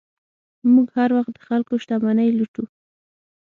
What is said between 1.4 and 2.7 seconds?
خلکو شتمنۍ لوټو.